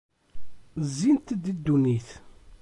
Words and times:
Zzint-d 0.87 1.43
i 1.51 1.53
ddunit! 1.57 2.07